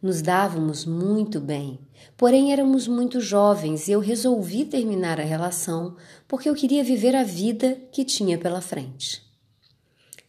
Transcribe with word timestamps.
Nos 0.00 0.22
dávamos 0.22 0.84
muito 0.84 1.40
bem, 1.40 1.80
porém 2.16 2.52
éramos 2.52 2.86
muito 2.86 3.20
jovens 3.20 3.88
e 3.88 3.90
eu 3.90 3.98
resolvi 3.98 4.64
terminar 4.64 5.18
a 5.18 5.24
relação 5.24 5.96
porque 6.28 6.48
eu 6.48 6.54
queria 6.54 6.84
viver 6.84 7.16
a 7.16 7.24
vida 7.24 7.82
que 7.90 8.04
tinha 8.04 8.38
pela 8.38 8.60
frente. 8.60 9.24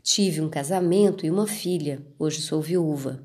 Tive 0.02 0.42
um 0.42 0.50
casamento 0.50 1.28
e 1.28 1.30
uma 1.30 1.45
filha, 1.45 2.02
hoje 2.18 2.42
sou 2.42 2.64
viúva. 2.64 3.23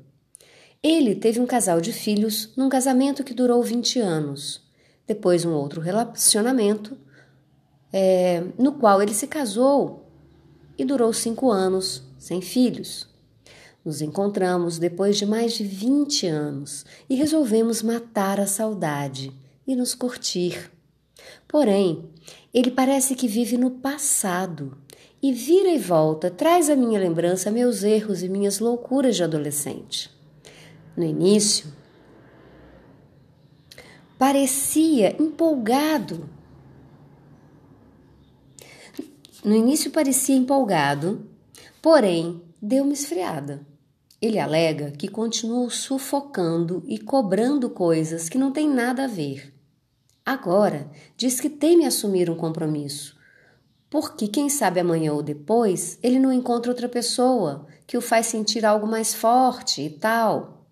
Ele 0.83 1.15
teve 1.15 1.39
um 1.39 1.47
casal 1.47 1.81
de 1.81 1.91
filhos 1.91 2.53
num 2.55 2.69
casamento 2.69 3.23
que 3.23 3.33
durou 3.33 3.63
20 3.63 3.99
anos, 3.99 4.61
depois 5.07 5.45
um 5.45 5.53
outro 5.53 5.81
relacionamento 5.81 6.95
é, 7.91 8.43
no 8.57 8.73
qual 8.73 9.01
ele 9.01 9.13
se 9.13 9.27
casou 9.27 10.05
e 10.77 10.85
durou 10.85 11.11
cinco 11.11 11.51
anos 11.51 12.03
sem 12.17 12.41
filhos. 12.41 13.07
Nos 13.83 14.01
encontramos 14.01 14.77
depois 14.77 15.17
de 15.17 15.25
mais 15.25 15.53
de 15.53 15.63
20 15.63 16.27
anos 16.27 16.85
e 17.09 17.15
resolvemos 17.15 17.81
matar 17.81 18.39
a 18.39 18.45
saudade 18.45 19.31
e 19.65 19.75
nos 19.75 19.95
curtir. 19.95 20.71
Porém, 21.47 22.09
ele 22.53 22.71
parece 22.71 23.15
que 23.15 23.27
vive 23.27 23.57
no 23.57 23.71
passado 23.71 24.77
e 25.21 25.33
vira 25.33 25.69
e 25.69 25.77
volta 25.77 26.29
traz 26.29 26.69
à 26.69 26.75
minha 26.75 26.99
lembrança 26.99 27.51
meus 27.51 27.83
erros 27.83 28.23
e 28.23 28.29
minhas 28.29 28.59
loucuras 28.59 29.15
de 29.15 29.23
adolescente. 29.23 30.09
No 30.95 31.03
início, 31.03 31.73
parecia 34.17 35.15
empolgado 35.21 36.29
No 39.43 39.55
início 39.55 39.89
parecia 39.89 40.35
empolgado, 40.35 41.25
porém 41.81 42.41
deu 42.61 42.83
uma 42.83 42.91
esfriada. 42.91 43.65
Ele 44.21 44.37
alega 44.37 44.91
que 44.91 45.07
continuou 45.07 45.69
sufocando 45.69 46.83
e 46.85 46.99
cobrando 46.99 47.69
coisas 47.69 48.27
que 48.27 48.37
não 48.37 48.51
têm 48.51 48.67
nada 48.67 49.05
a 49.05 49.07
ver. 49.07 49.53
Agora 50.25 50.91
diz 51.15 51.39
que 51.39 51.49
teme 51.49 51.85
assumir 51.85 52.29
um 52.29 52.35
compromisso, 52.35 53.17
porque 53.89 54.27
quem 54.27 54.49
sabe 54.49 54.81
amanhã 54.81 55.13
ou 55.13 55.23
depois 55.23 55.97
ele 56.03 56.19
não 56.19 56.33
encontra 56.33 56.69
outra 56.69 56.89
pessoa 56.89 57.65
que 57.87 57.97
o 57.97 58.01
faz 58.01 58.25
sentir 58.25 58.65
algo 58.65 58.85
mais 58.85 59.13
forte 59.15 59.81
e 59.81 59.89
tal. 59.89 60.65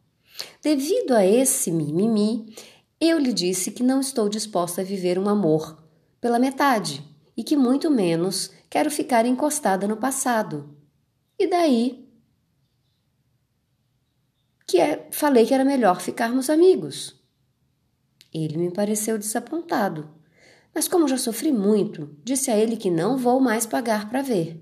Devido 0.61 1.13
a 1.13 1.25
esse 1.25 1.71
mimimi, 1.71 2.53
eu 2.99 3.17
lhe 3.17 3.31
disse 3.31 3.71
que 3.71 3.81
não 3.81 4.01
estou 4.01 4.27
disposta 4.27 4.81
a 4.81 4.83
viver 4.83 5.17
um 5.17 5.29
amor 5.29 5.81
pela 6.19 6.37
metade 6.37 7.01
e 7.37 7.43
que 7.43 7.55
muito 7.55 7.91
menos 7.91 8.51
quero 8.67 8.89
ficar 8.89 9.25
encostada 9.25 9.87
no 9.87 9.95
passado. 9.95 10.75
E 11.37 11.47
daí 11.47 12.07
que 14.67 14.81
é, 14.81 15.07
falei 15.11 15.45
que 15.45 15.53
era 15.53 15.63
melhor 15.63 16.01
ficarmos 16.01 16.49
amigos. 16.49 17.15
Ele 18.33 18.57
me 18.57 18.69
pareceu 18.69 19.17
desapontado, 19.17 20.09
mas 20.75 20.89
como 20.89 21.07
já 21.07 21.17
sofri 21.17 21.53
muito, 21.53 22.17
disse 22.23 22.51
a 22.51 22.57
ele 22.57 22.75
que 22.75 22.91
não 22.91 23.17
vou 23.17 23.39
mais 23.39 23.65
pagar 23.65 24.09
para 24.09 24.21
ver. 24.21 24.61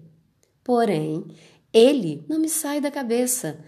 Porém, 0.63 1.25
ele 1.73 2.23
não 2.29 2.39
me 2.39 2.47
sai 2.47 2.79
da 2.79 2.91
cabeça. 2.91 3.59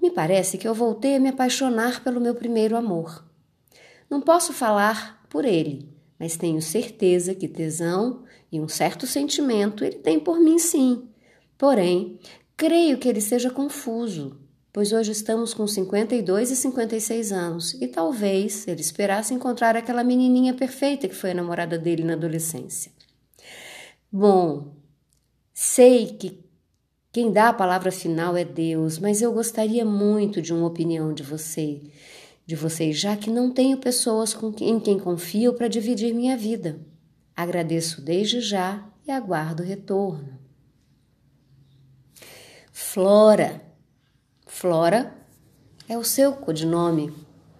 Me 0.00 0.10
parece 0.10 0.56
que 0.56 0.68
eu 0.68 0.72
voltei 0.72 1.16
a 1.16 1.20
me 1.20 1.28
apaixonar 1.28 2.02
pelo 2.04 2.20
meu 2.20 2.34
primeiro 2.34 2.76
amor. 2.76 3.24
Não 4.08 4.20
posso 4.20 4.52
falar 4.52 5.26
por 5.28 5.44
ele, 5.44 5.89
mas 6.20 6.36
tenho 6.36 6.60
certeza 6.60 7.34
que 7.34 7.48
tesão 7.48 8.22
e 8.52 8.60
um 8.60 8.68
certo 8.68 9.06
sentimento 9.06 9.82
ele 9.82 9.96
tem 9.96 10.20
por 10.20 10.38
mim 10.38 10.58
sim. 10.58 11.08
Porém, 11.56 12.20
creio 12.54 12.98
que 12.98 13.08
ele 13.08 13.22
seja 13.22 13.48
confuso, 13.50 14.38
pois 14.70 14.92
hoje 14.92 15.12
estamos 15.12 15.54
com 15.54 15.66
52 15.66 16.50
e 16.50 16.56
56 16.56 17.32
anos 17.32 17.72
e 17.80 17.88
talvez 17.88 18.68
ele 18.68 18.82
esperasse 18.82 19.32
encontrar 19.32 19.74
aquela 19.74 20.04
menininha 20.04 20.52
perfeita 20.52 21.08
que 21.08 21.14
foi 21.14 21.30
a 21.30 21.34
namorada 21.34 21.78
dele 21.78 22.04
na 22.04 22.12
adolescência. 22.12 22.92
Bom, 24.12 24.74
sei 25.54 26.06
que 26.06 26.44
quem 27.10 27.32
dá 27.32 27.48
a 27.48 27.54
palavra 27.54 27.90
final 27.90 28.36
é 28.36 28.44
Deus, 28.44 28.98
mas 28.98 29.22
eu 29.22 29.32
gostaria 29.32 29.84
muito 29.84 30.42
de 30.42 30.52
uma 30.52 30.66
opinião 30.66 31.14
de 31.14 31.22
você 31.22 31.80
de 32.50 32.56
vocês, 32.56 32.98
já 32.98 33.16
que 33.16 33.30
não 33.30 33.52
tenho 33.52 33.78
pessoas 33.78 34.34
com, 34.34 34.52
em 34.58 34.80
quem 34.80 34.98
confio 34.98 35.54
para 35.54 35.68
dividir 35.68 36.12
minha 36.12 36.36
vida. 36.36 36.84
Agradeço 37.36 38.02
desde 38.02 38.40
já 38.40 38.84
e 39.06 39.10
aguardo 39.12 39.62
o 39.62 39.66
retorno. 39.66 40.36
Flora. 42.72 43.62
Flora 44.48 45.16
é 45.88 45.96
o 45.96 46.02
seu 46.02 46.32
codinome, 46.32 47.14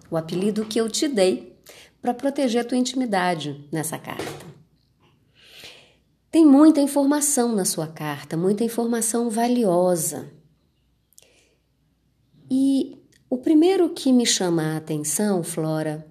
o 0.09 0.17
apelido 0.17 0.65
que 0.65 0.77
eu 0.77 0.89
te 0.89 1.07
dei 1.07 1.57
para 2.01 2.13
proteger 2.13 2.59
a 2.59 2.67
tua 2.67 2.77
intimidade 2.77 3.65
nessa 3.71 3.97
carta. 3.97 4.45
Tem 6.29 6.45
muita 6.45 6.81
informação 6.81 7.55
na 7.55 7.63
sua 7.63 7.87
carta, 7.87 8.35
muita 8.35 8.65
informação 8.65 9.29
valiosa. 9.29 10.29
E 12.49 13.00
o 13.31 13.37
primeiro 13.37 13.89
que 13.91 14.11
me 14.11 14.25
chama 14.25 14.73
a 14.73 14.77
atenção, 14.77 15.41
Flora, 15.41 16.05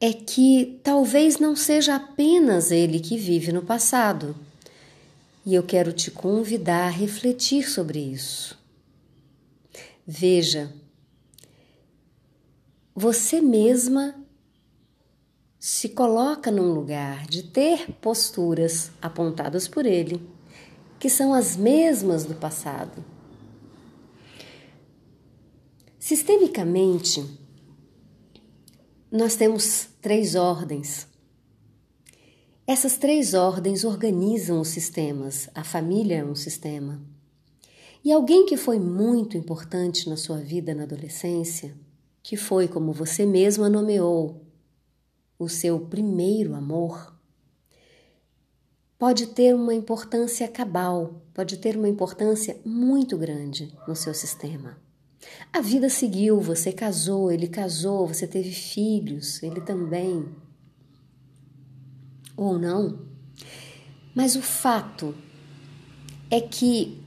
é 0.00 0.12
que 0.12 0.80
talvez 0.82 1.38
não 1.38 1.54
seja 1.54 1.94
apenas 1.94 2.72
ele 2.72 2.98
que 2.98 3.16
vive 3.16 3.52
no 3.52 3.62
passado. 3.62 4.34
E 5.44 5.54
eu 5.54 5.62
quero 5.62 5.92
te 5.92 6.10
convidar 6.10 6.86
a 6.86 6.90
refletir 6.90 7.70
sobre 7.70 8.00
isso. 8.00 8.58
Veja, 10.04 10.74
você 12.92 13.40
mesma 13.40 14.16
se 15.60 15.90
coloca 15.90 16.50
num 16.50 16.74
lugar 16.74 17.24
de 17.28 17.44
ter 17.44 17.92
posturas 18.00 18.90
apontadas 19.00 19.68
por 19.68 19.86
ele, 19.86 20.28
que 20.98 21.08
são 21.08 21.32
as 21.32 21.56
mesmas 21.56 22.24
do 22.24 22.34
passado 22.34 23.15
Sistemicamente, 26.08 27.26
nós 29.10 29.34
temos 29.34 29.88
três 30.00 30.36
ordens. 30.36 31.08
Essas 32.64 32.96
três 32.96 33.34
ordens 33.34 33.82
organizam 33.82 34.60
os 34.60 34.68
sistemas, 34.68 35.48
a 35.52 35.64
família 35.64 36.18
é 36.18 36.24
um 36.24 36.36
sistema. 36.36 37.02
E 38.04 38.12
alguém 38.12 38.46
que 38.46 38.56
foi 38.56 38.78
muito 38.78 39.36
importante 39.36 40.08
na 40.08 40.16
sua 40.16 40.36
vida 40.36 40.76
na 40.76 40.84
adolescência, 40.84 41.76
que 42.22 42.36
foi 42.36 42.68
como 42.68 42.92
você 42.92 43.26
mesma 43.26 43.68
nomeou, 43.68 44.46
o 45.36 45.48
seu 45.48 45.80
primeiro 45.88 46.54
amor, 46.54 47.18
pode 48.96 49.26
ter 49.26 49.56
uma 49.56 49.74
importância 49.74 50.46
cabal, 50.46 51.20
pode 51.34 51.56
ter 51.56 51.76
uma 51.76 51.88
importância 51.88 52.56
muito 52.64 53.18
grande 53.18 53.76
no 53.88 53.96
seu 53.96 54.14
sistema. 54.14 54.85
A 55.52 55.60
vida 55.60 55.88
seguiu, 55.88 56.40
você 56.40 56.72
casou, 56.72 57.30
ele 57.30 57.48
casou, 57.48 58.06
você 58.06 58.26
teve 58.26 58.50
filhos, 58.50 59.42
ele 59.42 59.60
também. 59.60 60.28
Ou 62.36 62.58
não. 62.58 63.06
Mas 64.14 64.36
o 64.36 64.42
fato 64.42 65.14
é 66.30 66.40
que 66.40 67.02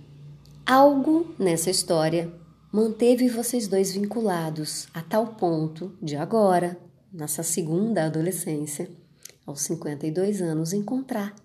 algo 0.65 1.33
nessa 1.37 1.69
história 1.69 2.31
manteve 2.71 3.27
vocês 3.27 3.67
dois 3.67 3.91
vinculados 3.93 4.87
a 4.93 5.01
tal 5.01 5.27
ponto 5.33 5.95
de 6.01 6.15
agora, 6.15 6.79
nessa 7.11 7.43
segunda 7.43 8.05
adolescência, 8.05 8.89
aos 9.45 9.61
52 9.61 10.41
anos, 10.41 10.73
encontrar. 10.73 11.35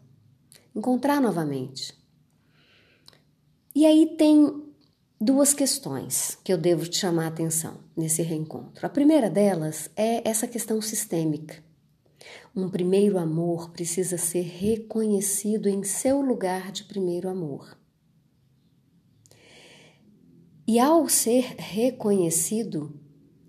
Encontrar 0.75 1.21
novamente. 1.21 1.95
E 3.75 3.87
aí 3.87 4.15
tem 4.17 4.64
duas 5.21 5.55
questões 5.55 6.39
que 6.43 6.53
eu 6.53 6.59
devo 6.59 6.87
te 6.89 6.99
chamar 6.99 7.25
a 7.25 7.29
atenção 7.29 7.79
nesse 7.97 8.23
reencontro. 8.23 8.85
A 8.85 8.89
primeira 8.89 9.31
delas 9.31 9.89
é 9.97 10.29
essa 10.29 10.47
questão 10.47 10.81
sistêmica. 10.81 11.63
Um 12.55 12.69
primeiro 12.69 13.19
amor 13.19 13.71
precisa 13.71 14.17
ser 14.17 14.43
reconhecido 14.43 15.69
em 15.69 15.83
seu 15.83 16.21
lugar 16.21 16.73
de 16.73 16.85
primeiro 16.85 17.29
amor. 17.29 17.77
E 20.67 20.79
ao 20.79 21.09
ser 21.09 21.57
reconhecido, 21.59 22.99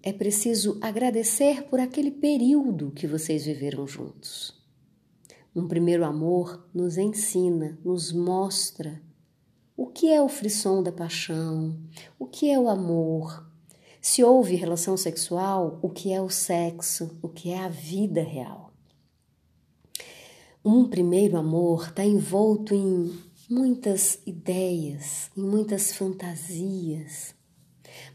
é 0.03 0.11
preciso 0.11 0.77
agradecer 0.81 1.63
por 1.63 1.79
aquele 1.79 2.11
período 2.11 2.91
que 2.91 3.07
vocês 3.07 3.45
viveram 3.45 3.87
juntos. 3.87 4.53
Um 5.55 5.67
primeiro 5.67 6.03
amor 6.03 6.67
nos 6.73 6.97
ensina, 6.97 7.79
nos 7.83 8.11
mostra 8.11 9.01
o 9.77 9.87
que 9.87 10.11
é 10.11 10.21
o 10.21 10.29
frisson 10.29 10.81
da 10.81 10.91
paixão, 10.91 11.77
o 12.17 12.25
que 12.25 12.49
é 12.49 12.57
o 12.57 12.69
amor. 12.69 13.45
Se 14.01 14.23
houve 14.23 14.55
relação 14.55 14.95
sexual, 14.95 15.79
o 15.81 15.89
que 15.89 16.13
é 16.13 16.21
o 16.21 16.29
sexo, 16.29 17.17
o 17.21 17.27
que 17.27 17.51
é 17.51 17.59
a 17.59 17.67
vida 17.67 18.23
real. 18.23 18.71
Um 20.63 20.87
primeiro 20.87 21.37
amor 21.37 21.87
está 21.89 22.05
envolto 22.05 22.73
em 22.73 23.19
muitas 23.49 24.19
ideias, 24.25 25.29
em 25.35 25.41
muitas 25.41 25.93
fantasias. 25.93 27.35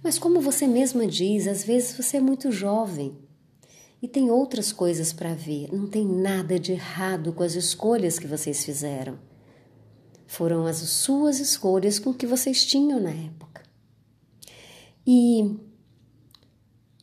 Mas, 0.02 0.18
como 0.18 0.40
você 0.40 0.66
mesma 0.66 1.06
diz, 1.06 1.46
às 1.46 1.62
vezes 1.62 1.96
você 1.96 2.16
é 2.16 2.20
muito 2.20 2.50
jovem 2.50 3.16
e 4.02 4.08
tem 4.08 4.30
outras 4.30 4.72
coisas 4.72 5.12
para 5.12 5.34
ver. 5.34 5.72
Não 5.72 5.86
tem 5.86 6.06
nada 6.06 6.58
de 6.58 6.72
errado 6.72 7.32
com 7.32 7.42
as 7.42 7.54
escolhas 7.54 8.18
que 8.18 8.26
vocês 8.26 8.64
fizeram. 8.64 9.29
Foram 10.30 10.64
as 10.64 10.76
suas 10.76 11.40
escolhas 11.40 11.98
com 11.98 12.14
que 12.14 12.24
vocês 12.24 12.64
tinham 12.64 13.00
na 13.00 13.10
época. 13.10 13.64
E 15.04 15.56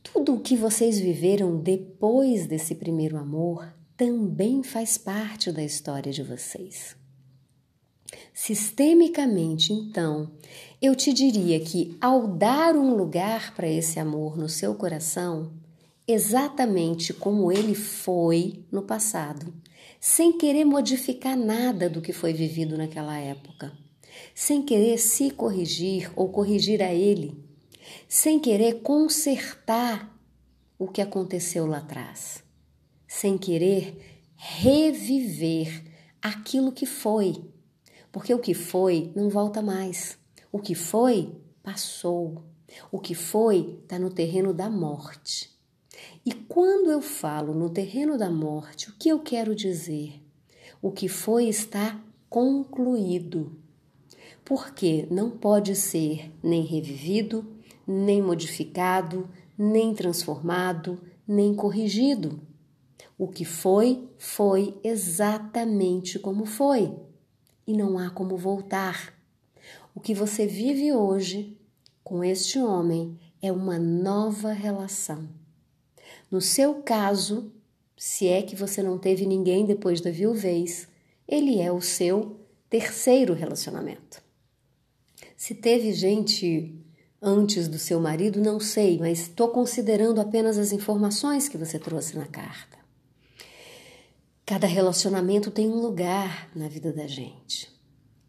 tudo 0.02 0.36
o 0.36 0.40
que 0.40 0.56
vocês 0.56 0.98
viveram 0.98 1.58
depois 1.58 2.48
desse 2.48 2.74
primeiro 2.74 3.18
amor 3.18 3.68
também 3.98 4.64
faz 4.64 4.98
parte 4.98 5.52
da 5.52 5.62
história 5.62 6.10
de 6.10 6.24
vocês. 6.24 6.96
Sistemicamente, 8.34 9.74
então, 9.74 10.32
eu 10.82 10.96
te 10.96 11.12
diria 11.12 11.60
que 11.60 11.98
ao 12.00 12.30
dar 12.30 12.78
um 12.78 12.96
lugar 12.96 13.54
para 13.54 13.68
esse 13.68 14.00
amor 14.00 14.38
no 14.38 14.48
seu 14.48 14.74
coração, 14.74 15.52
exatamente 16.08 17.14
como 17.14 17.52
ele 17.52 17.76
foi 17.76 18.66
no 18.72 18.84
passado, 18.84 19.54
sem 20.00 20.38
querer 20.38 20.66
modificar 20.66 21.36
nada 21.36 21.90
do 21.90 22.02
que 22.02 22.14
foi 22.14 22.34
vivido 22.34 22.78
naquela 22.78 23.18
época, 23.18 23.72
sem 24.34 24.62
querer 24.62 24.98
se 24.98 25.32
corrigir 25.32 26.12
ou 26.16 26.30
corrigir 26.30 26.82
a 26.82 26.94
ele, 26.94 27.44
sem 28.08 28.40
querer 28.40 28.82
consertar 28.82 30.16
o 30.80 30.88
que 30.88 31.02
aconteceu 31.02 31.66
lá 31.66 31.80
atrás, 31.80 32.44
sem 33.08 33.38
querer 33.38 34.22
reviver 34.36 35.84
aquilo 36.22 36.72
que 36.72 36.86
foi 36.86 37.42
porque 38.18 38.34
o 38.34 38.40
que 38.40 38.56
foi 38.56 39.12
não 39.16 39.30
volta 39.30 39.62
mais. 39.62 40.18
O 40.52 40.60
que 40.60 40.74
foi, 40.74 41.40
passou. 41.62 42.44
O 42.92 43.00
que 43.00 43.14
foi 43.14 43.80
está 43.84 44.00
no 44.00 44.10
terreno 44.10 44.56
da 44.56 44.70
morte. 44.72 45.56
E 46.26 46.34
quando 46.34 46.92
eu 46.92 47.02
falo 47.02 47.54
no 47.54 47.70
terreno 47.70 48.18
da 48.18 48.30
morte, 48.30 48.90
o 48.90 48.94
que 48.94 49.10
eu 49.10 49.20
quero 49.20 49.56
dizer? 49.56 50.22
O 50.82 50.92
que 50.92 51.08
foi 51.08 51.48
está 51.48 52.00
concluído. 52.30 53.58
Porque 54.44 55.08
não 55.10 55.30
pode 55.30 55.76
ser 55.76 56.32
nem 56.44 56.64
revivido, 56.64 57.46
nem 57.86 58.22
modificado, 58.22 59.30
nem 59.58 59.94
transformado, 59.94 61.02
nem 61.28 61.56
corrigido. 61.56 62.40
O 63.18 63.28
que 63.28 63.44
foi, 63.44 64.08
foi 64.18 64.78
exatamente 64.84 66.20
como 66.20 66.46
foi 66.46 66.94
e 67.66 67.74
não 67.74 67.98
há 67.98 68.10
como 68.10 68.38
voltar. 68.38 69.14
O 69.96 70.00
que 70.00 70.14
você 70.14 70.46
vive 70.46 70.94
hoje 70.94 71.58
com 72.04 72.24
este 72.24 72.60
homem 72.60 73.20
é 73.42 73.52
uma 73.52 73.80
nova 73.80 74.54
relação. 74.54 75.28
No 76.30 76.42
seu 76.42 76.82
caso, 76.82 77.52
se 77.98 78.28
é 78.28 78.42
que 78.42 78.56
você 78.56 78.84
não 78.84 78.98
teve 78.98 79.26
ninguém 79.26 79.66
depois 79.66 80.02
da 80.02 80.12
viuvez, 80.12 80.88
ele 81.28 81.60
é 81.60 81.72
o 81.72 81.82
seu 81.82 82.40
terceiro 82.70 83.34
relacionamento. 83.34 84.22
Se 85.36 85.56
teve 85.56 85.94
gente 85.94 86.76
antes 87.22 87.68
do 87.68 87.80
seu 87.80 88.00
marido, 88.00 88.42
não 88.42 88.60
sei, 88.60 88.98
mas 89.00 89.22
estou 89.22 89.50
considerando 89.50 90.20
apenas 90.20 90.58
as 90.58 90.72
informações 90.72 91.48
que 91.48 91.58
você 91.58 91.80
trouxe 91.80 92.18
na 92.18 92.28
carta. 92.28 92.78
Cada 94.46 94.68
relacionamento 94.68 95.52
tem 95.52 95.68
um 95.68 95.82
lugar 95.82 96.50
na 96.56 96.68
vida 96.68 96.94
da 96.94 97.08
gente. 97.08 97.70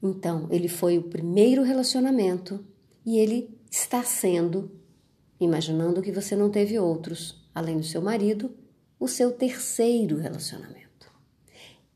Então, 0.02 0.48
ele 0.50 0.68
foi 0.68 0.98
o 0.98 1.04
primeiro 1.04 1.62
relacionamento 1.62 2.64
e 3.04 3.18
ele 3.18 3.56
está 3.70 4.02
sendo, 4.02 4.70
imaginando 5.40 6.02
que 6.02 6.12
você 6.12 6.34
não 6.34 6.50
teve 6.50 6.78
outros, 6.78 7.47
além 7.58 7.76
do 7.76 7.84
seu 7.84 8.00
marido, 8.00 8.54
o 8.98 9.06
seu 9.06 9.32
terceiro 9.32 10.16
relacionamento. 10.16 11.10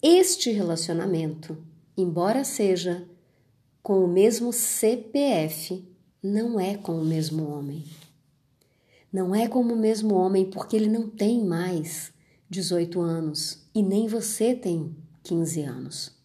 Este 0.02 0.50
relacionamento, 0.50 1.56
embora 1.96 2.44
seja 2.44 3.08
com 3.82 4.04
o 4.04 4.08
mesmo 4.08 4.52
CPF, 4.52 5.84
não 6.22 6.58
é 6.58 6.76
com 6.76 7.00
o 7.00 7.04
mesmo 7.04 7.48
homem. 7.48 7.84
Não 9.12 9.34
é 9.34 9.48
como 9.48 9.74
o 9.74 9.78
mesmo 9.78 10.14
homem 10.14 10.48
porque 10.48 10.76
ele 10.76 10.88
não 10.88 11.08
tem 11.08 11.44
mais 11.44 12.12
18 12.48 13.00
anos 13.00 13.66
e 13.74 13.82
nem 13.82 14.06
você 14.06 14.54
tem 14.54 14.96
15 15.22 15.62
anos. 15.62 16.22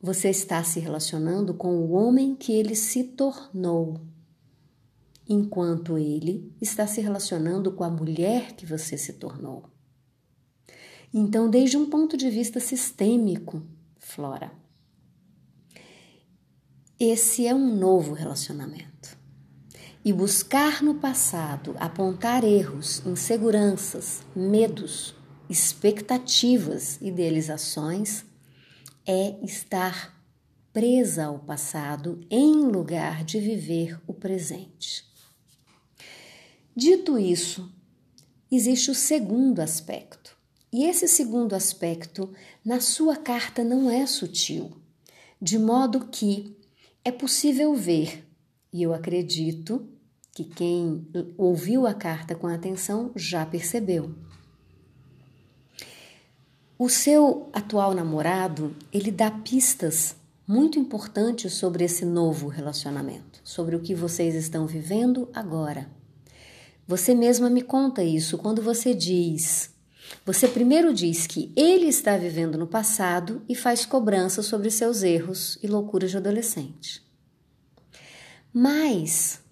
Você 0.00 0.28
está 0.28 0.62
se 0.62 0.80
relacionando 0.80 1.54
com 1.54 1.76
o 1.76 1.92
homem 1.92 2.34
que 2.34 2.52
ele 2.52 2.74
se 2.74 3.04
tornou, 3.04 4.00
enquanto 5.28 5.98
ele 5.98 6.52
está 6.60 6.86
se 6.86 7.00
relacionando 7.00 7.72
com 7.72 7.84
a 7.84 7.90
mulher 7.90 8.52
que 8.52 8.66
você 8.66 8.96
se 8.98 9.14
tornou. 9.14 9.64
Então, 11.12 11.48
desde 11.48 11.76
um 11.76 11.88
ponto 11.88 12.16
de 12.16 12.28
vista 12.28 12.58
sistêmico, 12.60 13.62
Flora, 13.98 14.52
esse 16.98 17.46
é 17.46 17.54
um 17.54 17.76
novo 17.76 18.12
relacionamento 18.12 19.16
e 20.04 20.12
buscar 20.12 20.82
no 20.82 20.96
passado 20.96 21.74
apontar 21.80 22.44
erros, 22.44 23.02
inseguranças, 23.06 24.22
medos, 24.36 25.14
expectativas, 25.48 26.98
idealizações, 27.00 28.24
é 29.06 29.36
estar 29.42 30.14
presa 30.72 31.26
ao 31.26 31.38
passado 31.38 32.20
em 32.30 32.66
lugar 32.66 33.24
de 33.24 33.38
viver 33.38 33.98
o 34.06 34.12
presente. 34.12 35.13
Dito 36.76 37.18
isso, 37.18 37.72
existe 38.50 38.90
o 38.90 38.94
segundo 38.94 39.60
aspecto. 39.60 40.36
E 40.72 40.84
esse 40.84 41.06
segundo 41.06 41.54
aspecto, 41.54 42.32
na 42.64 42.80
sua 42.80 43.16
carta, 43.16 43.62
não 43.62 43.88
é 43.88 44.04
sutil, 44.06 44.72
de 45.40 45.56
modo 45.56 46.06
que 46.06 46.56
é 47.04 47.12
possível 47.12 47.74
ver, 47.76 48.26
e 48.72 48.82
eu 48.82 48.92
acredito 48.92 49.88
que 50.32 50.42
quem 50.42 51.06
ouviu 51.38 51.86
a 51.86 51.94
carta 51.94 52.34
com 52.34 52.48
atenção 52.48 53.12
já 53.14 53.46
percebeu. 53.46 54.12
O 56.76 56.88
seu 56.88 57.48
atual 57.52 57.94
namorado, 57.94 58.74
ele 58.92 59.12
dá 59.12 59.30
pistas 59.30 60.16
muito 60.44 60.76
importantes 60.76 61.52
sobre 61.52 61.84
esse 61.84 62.04
novo 62.04 62.48
relacionamento, 62.48 63.40
sobre 63.44 63.76
o 63.76 63.80
que 63.80 63.94
vocês 63.94 64.34
estão 64.34 64.66
vivendo 64.66 65.28
agora. 65.32 65.88
Você 66.86 67.14
mesma 67.14 67.48
me 67.48 67.62
conta 67.62 68.02
isso 68.02 68.36
quando 68.36 68.60
você 68.60 68.94
diz. 68.94 69.74
Você 70.24 70.46
primeiro 70.46 70.92
diz 70.92 71.26
que 71.26 71.52
ele 71.56 71.86
está 71.86 72.16
vivendo 72.16 72.58
no 72.58 72.66
passado 72.66 73.42
e 73.48 73.54
faz 73.54 73.86
cobrança 73.86 74.42
sobre 74.42 74.70
seus 74.70 75.02
erros 75.02 75.58
e 75.62 75.66
loucuras 75.66 76.10
de 76.10 76.16
adolescente. 76.16 77.02
Mas 78.52 79.42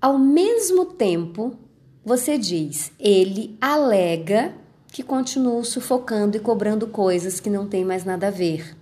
ao 0.00 0.18
mesmo 0.18 0.84
tempo, 0.86 1.56
você 2.04 2.36
diz, 2.36 2.90
ele 2.98 3.56
alega 3.60 4.52
que 4.88 5.02
continuo 5.02 5.64
sufocando 5.64 6.36
e 6.36 6.40
cobrando 6.40 6.88
coisas 6.88 7.38
que 7.38 7.48
não 7.48 7.68
têm 7.68 7.84
mais 7.84 8.04
nada 8.04 8.26
a 8.26 8.30
ver. 8.30 8.76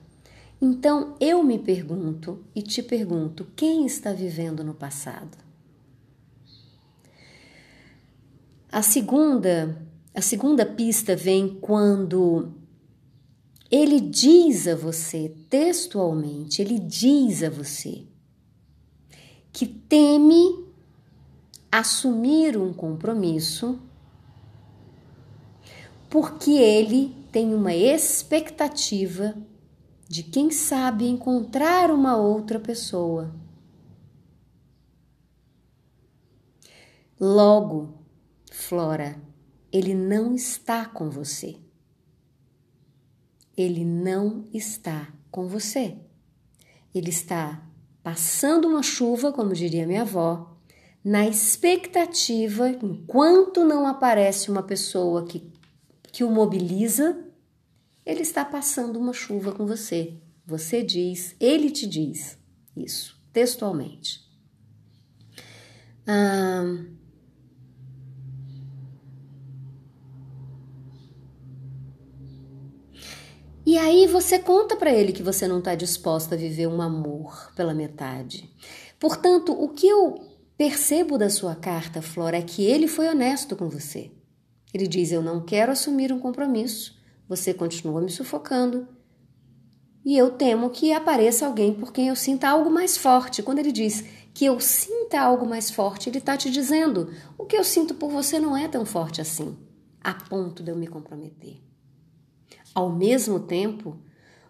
Então 0.62 1.14
eu 1.20 1.42
me 1.42 1.58
pergunto 1.58 2.42
e 2.54 2.62
te 2.62 2.82
pergunto: 2.82 3.46
quem 3.54 3.84
está 3.84 4.12
vivendo 4.12 4.64
no 4.64 4.72
passado? 4.72 5.49
A 8.72 8.82
segunda, 8.82 9.84
a 10.14 10.22
segunda 10.22 10.64
pista 10.64 11.16
vem 11.16 11.58
quando 11.60 12.52
ele 13.68 14.00
diz 14.00 14.68
a 14.68 14.76
você 14.76 15.34
textualmente, 15.50 16.62
ele 16.62 16.78
diz 16.78 17.42
a 17.42 17.50
você 17.50 18.06
que 19.52 19.66
teme 19.66 20.66
assumir 21.70 22.56
um 22.56 22.72
compromisso 22.72 23.76
porque 26.08 26.52
ele 26.52 27.12
tem 27.32 27.52
uma 27.52 27.74
expectativa 27.74 29.34
de 30.08 30.22
quem 30.22 30.52
sabe 30.52 31.08
encontrar 31.08 31.90
uma 31.90 32.16
outra 32.16 32.60
pessoa. 32.60 33.34
Logo, 37.18 37.99
Flora, 38.60 39.20
ele 39.72 39.94
não 39.94 40.34
está 40.34 40.84
com 40.84 41.08
você. 41.10 41.56
Ele 43.56 43.84
não 43.84 44.48
está 44.52 45.12
com 45.30 45.48
você. 45.48 45.96
Ele 46.94 47.10
está 47.10 47.66
passando 48.02 48.68
uma 48.68 48.82
chuva, 48.82 49.32
como 49.32 49.54
diria 49.54 49.86
minha 49.86 50.02
avó, 50.02 50.56
na 51.02 51.26
expectativa, 51.26 52.68
enquanto 52.68 53.64
não 53.64 53.86
aparece 53.86 54.50
uma 54.50 54.62
pessoa 54.62 55.24
que, 55.24 55.50
que 56.12 56.22
o 56.22 56.30
mobiliza, 56.30 57.24
ele 58.04 58.20
está 58.22 58.44
passando 58.44 58.98
uma 58.98 59.12
chuva 59.12 59.52
com 59.52 59.66
você. 59.66 60.14
Você 60.46 60.82
diz, 60.82 61.34
ele 61.40 61.70
te 61.70 61.86
diz 61.86 62.38
isso, 62.76 63.20
textualmente. 63.32 64.28
Ah, 66.06 66.64
e 73.64 73.76
aí 73.76 74.06
você 74.06 74.38
conta 74.38 74.76
para 74.76 74.92
ele 74.92 75.12
que 75.12 75.22
você 75.22 75.46
não 75.46 75.58
está 75.58 75.74
disposta 75.74 76.34
a 76.34 76.38
viver 76.38 76.66
um 76.66 76.80
amor 76.80 77.52
pela 77.54 77.74
metade. 77.74 78.50
Portanto, 78.98 79.52
o 79.52 79.68
que 79.68 79.88
eu 79.88 80.20
percebo 80.56 81.16
da 81.16 81.30
sua 81.30 81.54
carta, 81.54 82.02
Flora, 82.02 82.38
é 82.38 82.42
que 82.42 82.64
ele 82.64 82.86
foi 82.86 83.08
honesto 83.08 83.56
com 83.56 83.68
você. 83.68 84.10
Ele 84.72 84.86
diz: 84.86 85.12
Eu 85.12 85.22
não 85.22 85.44
quero 85.44 85.72
assumir 85.72 86.12
um 86.12 86.18
compromisso 86.18 87.00
você 87.30 87.54
continua 87.54 88.00
me 88.00 88.10
sufocando. 88.10 88.88
E 90.04 90.18
eu 90.18 90.32
temo 90.32 90.68
que 90.70 90.92
apareça 90.92 91.46
alguém 91.46 91.72
por 91.72 91.92
quem 91.92 92.08
eu 92.08 92.16
sinta 92.16 92.48
algo 92.48 92.68
mais 92.68 92.96
forte. 92.96 93.40
Quando 93.40 93.60
ele 93.60 93.70
diz 93.70 94.04
que 94.34 94.46
eu 94.46 94.58
sinta 94.58 95.20
algo 95.20 95.46
mais 95.46 95.70
forte, 95.70 96.10
ele 96.10 96.18
está 96.18 96.36
te 96.36 96.50
dizendo: 96.50 97.08
o 97.38 97.46
que 97.46 97.56
eu 97.56 97.62
sinto 97.62 97.94
por 97.94 98.10
você 98.10 98.40
não 98.40 98.56
é 98.56 98.66
tão 98.66 98.84
forte 98.84 99.20
assim, 99.20 99.56
a 100.02 100.12
ponto 100.12 100.60
de 100.60 100.72
eu 100.72 100.76
me 100.76 100.88
comprometer. 100.88 101.60
Ao 102.74 102.90
mesmo 102.90 103.40
tempo, 103.40 103.98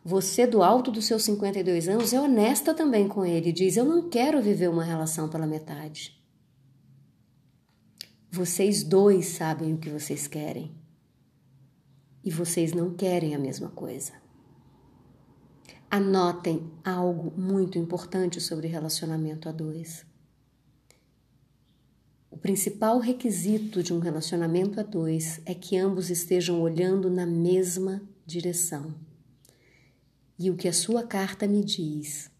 você, 0.05 0.47
do 0.47 0.63
alto 0.63 0.91
dos 0.91 1.05
seus 1.05 1.23
52 1.25 1.89
anos, 1.89 2.13
é 2.13 2.21
honesta 2.21 2.75
também 2.75 3.07
com 3.07 3.25
ele. 3.25 3.53
Diz: 3.53 3.77
Eu 3.77 3.85
não 3.85 4.09
quero 4.09 4.41
viver 4.41 4.69
uma 4.69 4.85
relação 4.85 5.29
pela 5.29 5.47
metade. 5.47 6.19
Vocês 8.31 8.83
dois 8.83 9.27
sabem 9.27 9.75
o 9.75 9.79
que 9.79 9.91
vocês 9.91 10.27
querem 10.27 10.75
e 12.23 12.31
vocês 12.31 12.73
não 12.73 12.95
querem 12.95 13.35
a 13.35 13.39
mesma 13.39 13.71
coisa. 13.71 14.13
Anotem 15.91 16.71
algo 16.85 17.33
muito 17.37 17.77
importante 17.77 18.41
sobre 18.41 18.69
relacionamento 18.69 19.49
a 19.49 19.53
dois. 19.53 20.07
O 22.31 22.37
principal 22.39 22.99
requisito 22.99 23.83
de 23.83 23.93
um 23.93 23.99
relacionamento 23.99 24.79
a 24.79 24.83
dois 24.83 25.41
é 25.45 25.55
que 25.55 25.77
ambos 25.77 26.11
estejam 26.11 26.61
olhando 26.61 27.11
na 27.11 27.27
mesma 27.27 28.01
direção. 28.25 28.95
E 30.39 30.51
o 30.51 30.57
que 30.57 30.69
a 30.69 30.73
sua 30.73 31.03
carta 31.07 31.47
me 31.47 31.65
diz 31.65 32.31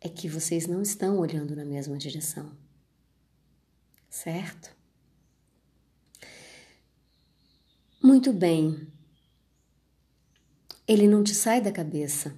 é 0.00 0.08
que 0.08 0.28
vocês 0.28 0.66
não 0.66 0.82
estão 0.82 1.18
olhando 1.18 1.54
na 1.54 1.64
mesma 1.64 1.96
direção. 1.96 2.50
Certo? 4.08 4.76
Muito 8.02 8.32
bem 8.32 8.90
ele 10.90 11.06
não 11.06 11.22
te 11.22 11.32
sai 11.36 11.60
da 11.60 11.70
cabeça. 11.70 12.34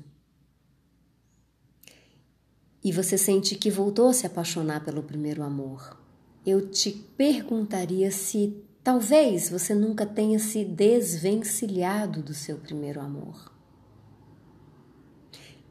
E 2.85 2.93
você 2.93 3.17
sente 3.17 3.55
que 3.55 3.71
voltou 3.71 4.11
a 4.11 4.13
se 4.13 4.27
apaixonar 4.27 4.85
pelo 4.85 5.03
primeiro 5.03 5.43
amor. 5.43 6.02
Eu 6.45 6.69
te 6.69 6.91
perguntaria 7.17 8.11
se 8.11 8.63
talvez 8.83 9.49
você 9.49 9.75
nunca 9.75 10.05
tenha 10.05 10.39
se 10.39 10.65
desvencilhado 10.65 12.23
do 12.23 12.35
seu 12.35 12.59
primeiro 12.59 13.01
amor. 13.01 13.53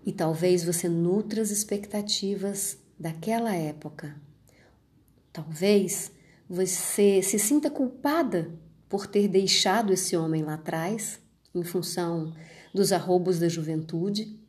E 0.05 0.11
talvez 0.11 0.63
você 0.63 0.87
nutra 0.87 1.41
as 1.41 1.51
expectativas 1.51 2.77
daquela 2.97 3.53
época. 3.53 4.15
Talvez 5.33 6.11
você 6.49 7.21
se 7.21 7.37
sinta 7.37 7.69
culpada 7.69 8.51
por 8.87 9.07
ter 9.07 9.27
deixado 9.27 9.93
esse 9.93 10.17
homem 10.17 10.43
lá 10.43 10.55
atrás, 10.55 11.19
em 11.53 11.63
função 11.63 12.33
dos 12.73 12.91
arrobos 12.91 13.39
da 13.39 13.49
juventude 13.49 14.39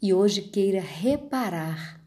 e 0.00 0.12
hoje 0.12 0.42
queira 0.42 0.80
reparar 0.80 2.00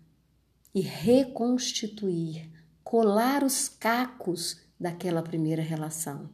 e 0.74 0.82
reconstituir, 0.82 2.50
colar 2.88 3.44
os 3.44 3.68
cacos 3.68 4.62
daquela 4.80 5.22
primeira 5.22 5.62
relação, 5.62 6.30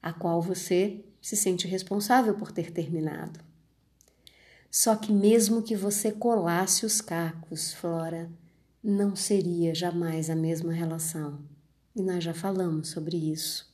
a 0.00 0.10
qual 0.10 0.40
você 0.40 1.04
se 1.20 1.36
sente 1.36 1.68
responsável 1.68 2.34
por 2.34 2.50
ter 2.50 2.70
terminado. 2.70 3.38
Só 4.70 4.96
que, 4.96 5.12
mesmo 5.12 5.62
que 5.62 5.76
você 5.76 6.12
colasse 6.12 6.86
os 6.86 7.02
cacos, 7.02 7.74
Flora, 7.74 8.30
não 8.82 9.14
seria 9.14 9.74
jamais 9.74 10.30
a 10.30 10.34
mesma 10.34 10.72
relação. 10.72 11.42
E 11.94 12.00
nós 12.00 12.24
já 12.24 12.32
falamos 12.32 12.88
sobre 12.88 13.18
isso. 13.18 13.70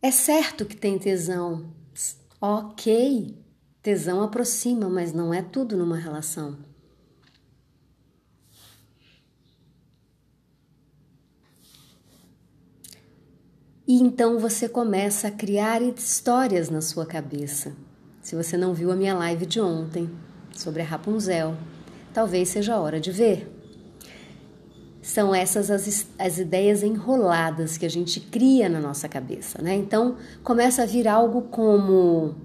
É 0.00 0.10
certo 0.10 0.64
que 0.64 0.74
tem 0.74 0.98
tesão. 0.98 1.70
Ok, 2.40 3.36
tesão 3.82 4.22
aproxima, 4.22 4.88
mas 4.88 5.12
não 5.12 5.34
é 5.34 5.42
tudo 5.42 5.76
numa 5.76 5.98
relação. 5.98 6.71
E 13.86 14.00
então 14.00 14.38
você 14.38 14.68
começa 14.68 15.28
a 15.28 15.30
criar 15.30 15.82
histórias 15.82 16.70
na 16.70 16.80
sua 16.80 17.04
cabeça. 17.04 17.72
Se 18.22 18.36
você 18.36 18.56
não 18.56 18.72
viu 18.72 18.92
a 18.92 18.96
minha 18.96 19.14
live 19.14 19.44
de 19.44 19.60
ontem 19.60 20.08
sobre 20.54 20.82
a 20.82 20.84
Rapunzel, 20.84 21.56
talvez 22.14 22.48
seja 22.48 22.74
a 22.74 22.80
hora 22.80 23.00
de 23.00 23.10
ver. 23.10 23.50
São 25.02 25.34
essas 25.34 25.68
as, 25.68 26.06
as 26.16 26.38
ideias 26.38 26.84
enroladas 26.84 27.76
que 27.76 27.84
a 27.84 27.90
gente 27.90 28.20
cria 28.20 28.68
na 28.68 28.78
nossa 28.78 29.08
cabeça, 29.08 29.60
né? 29.60 29.74
Então 29.74 30.16
começa 30.44 30.84
a 30.84 30.86
vir 30.86 31.08
algo 31.08 31.42
como. 31.42 32.36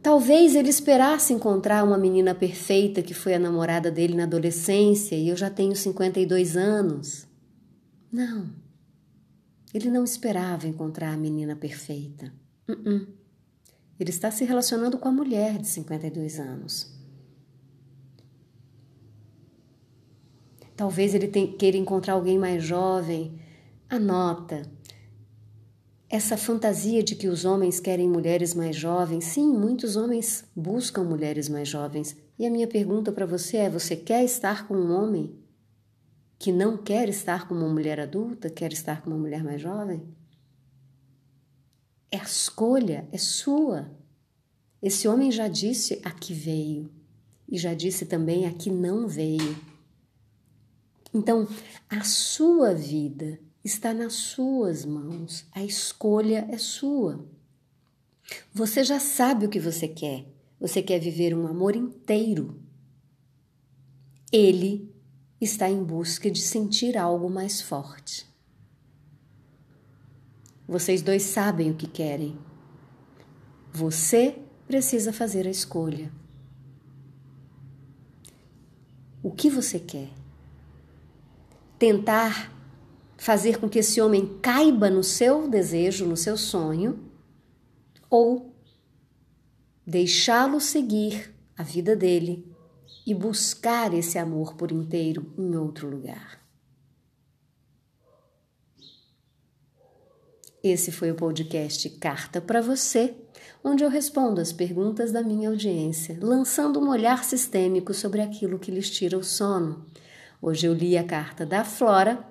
Talvez 0.00 0.54
ele 0.54 0.70
esperasse 0.70 1.32
encontrar 1.32 1.82
uma 1.82 1.98
menina 1.98 2.32
perfeita 2.32 3.02
que 3.02 3.12
foi 3.12 3.34
a 3.34 3.38
namorada 3.40 3.90
dele 3.90 4.14
na 4.14 4.22
adolescência 4.22 5.16
e 5.16 5.28
eu 5.28 5.36
já 5.36 5.50
tenho 5.50 5.74
52 5.74 6.56
anos. 6.56 7.26
Não. 8.10 8.59
Ele 9.72 9.90
não 9.90 10.04
esperava 10.04 10.66
encontrar 10.66 11.12
a 11.12 11.16
menina 11.16 11.54
perfeita. 11.54 12.32
Uh 12.68 12.72
-uh. 12.72 13.08
Ele 13.98 14.10
está 14.10 14.30
se 14.30 14.44
relacionando 14.44 14.98
com 14.98 15.08
a 15.08 15.12
mulher 15.12 15.58
de 15.58 15.68
52 15.68 16.40
anos. 16.40 16.98
Talvez 20.74 21.14
ele 21.14 21.28
tem, 21.28 21.52
queira 21.58 21.76
encontrar 21.76 22.14
alguém 22.14 22.38
mais 22.38 22.64
jovem. 22.64 23.38
Anota. 23.88 24.62
Essa 26.08 26.36
fantasia 26.36 27.02
de 27.02 27.14
que 27.14 27.28
os 27.28 27.44
homens 27.44 27.78
querem 27.78 28.08
mulheres 28.08 28.54
mais 28.54 28.74
jovens, 28.74 29.24
sim, 29.24 29.46
muitos 29.52 29.94
homens 29.94 30.44
buscam 30.56 31.04
mulheres 31.04 31.48
mais 31.48 31.68
jovens. 31.68 32.16
E 32.38 32.46
a 32.46 32.50
minha 32.50 32.66
pergunta 32.66 33.12
para 33.12 33.26
você 33.26 33.58
é: 33.58 33.70
você 33.70 33.94
quer 33.94 34.24
estar 34.24 34.66
com 34.66 34.74
um 34.74 34.90
homem 34.90 35.38
que 36.40 36.50
não 36.50 36.74
quer 36.78 37.06
estar 37.10 37.46
com 37.46 37.54
uma 37.54 37.68
mulher 37.68 38.00
adulta, 38.00 38.48
quer 38.48 38.72
estar 38.72 39.02
com 39.02 39.10
uma 39.10 39.18
mulher 39.18 39.44
mais 39.44 39.60
jovem? 39.60 40.02
É 42.10 42.16
a 42.16 42.22
escolha, 42.22 43.06
é 43.12 43.18
sua. 43.18 43.92
Esse 44.82 45.06
homem 45.06 45.30
já 45.30 45.48
disse 45.48 46.00
a 46.02 46.10
que 46.10 46.32
veio 46.32 46.90
e 47.46 47.58
já 47.58 47.74
disse 47.74 48.06
também 48.06 48.46
a 48.46 48.54
que 48.54 48.70
não 48.70 49.06
veio. 49.06 49.54
Então, 51.12 51.46
a 51.90 52.02
sua 52.04 52.72
vida 52.72 53.38
está 53.62 53.92
nas 53.92 54.14
suas 54.14 54.86
mãos. 54.86 55.44
A 55.52 55.62
escolha 55.62 56.48
é 56.50 56.56
sua. 56.56 57.22
Você 58.54 58.82
já 58.82 58.98
sabe 58.98 59.44
o 59.44 59.50
que 59.50 59.60
você 59.60 59.86
quer. 59.86 60.26
Você 60.58 60.80
quer 60.80 61.00
viver 61.00 61.36
um 61.36 61.46
amor 61.46 61.76
inteiro. 61.76 62.58
Ele 64.32 64.89
está 65.40 65.68
em 65.68 65.82
busca 65.82 66.30
de 66.30 66.40
sentir 66.40 66.98
algo 66.98 67.30
mais 67.30 67.60
forte. 67.60 68.26
Vocês 70.68 71.02
dois 71.02 71.22
sabem 71.22 71.70
o 71.70 71.74
que 71.74 71.86
querem. 71.86 72.38
Você 73.72 74.38
precisa 74.66 75.12
fazer 75.12 75.46
a 75.46 75.50
escolha. 75.50 76.12
O 79.22 79.30
que 79.30 79.50
você 79.50 79.78
quer? 79.78 80.10
Tentar 81.78 82.52
fazer 83.16 83.58
com 83.58 83.68
que 83.68 83.78
esse 83.78 84.00
homem 84.00 84.38
caiba 84.40 84.88
no 84.88 85.02
seu 85.02 85.48
desejo, 85.48 86.06
no 86.06 86.16
seu 86.16 86.36
sonho, 86.36 87.10
ou 88.08 88.54
deixá-lo 89.86 90.60
seguir 90.60 91.34
a 91.56 91.62
vida 91.62 91.94
dele 91.94 92.49
e 93.10 93.14
buscar 93.14 93.92
esse 93.92 94.18
amor 94.18 94.54
por 94.54 94.70
inteiro 94.70 95.34
em 95.36 95.56
outro 95.56 95.90
lugar. 95.90 96.38
Esse 100.62 100.92
foi 100.92 101.10
o 101.10 101.16
podcast 101.16 101.90
Carta 101.98 102.40
para 102.40 102.60
Você, 102.60 103.16
onde 103.64 103.82
eu 103.82 103.90
respondo 103.90 104.40
as 104.40 104.52
perguntas 104.52 105.10
da 105.10 105.24
minha 105.24 105.48
audiência, 105.48 106.16
lançando 106.22 106.78
um 106.78 106.88
olhar 106.88 107.24
sistêmico 107.24 107.92
sobre 107.92 108.20
aquilo 108.20 108.60
que 108.60 108.70
lhes 108.70 108.88
tira 108.88 109.18
o 109.18 109.24
sono. 109.24 109.84
Hoje 110.40 110.68
eu 110.68 110.72
li 110.72 110.96
a 110.96 111.02
carta 111.02 111.44
da 111.44 111.64
Flora 111.64 112.24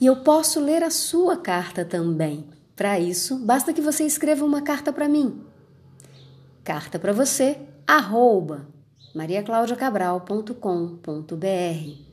e 0.00 0.06
eu 0.06 0.24
posso 0.24 0.58
ler 0.58 0.82
a 0.82 0.90
sua 0.90 1.36
carta 1.36 1.84
também. 1.84 2.48
Para 2.74 2.98
isso, 2.98 3.38
basta 3.38 3.72
que 3.72 3.80
você 3.80 4.02
escreva 4.02 4.44
uma 4.44 4.60
carta 4.60 4.92
para 4.92 5.08
mim. 5.08 5.40
Carta 6.64 6.98
para 6.98 7.12
você, 7.12 7.60
arroba 7.86 8.66
mariaclaudiacabral.com.br 9.14 12.05